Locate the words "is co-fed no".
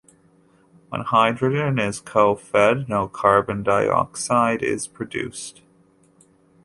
1.77-3.07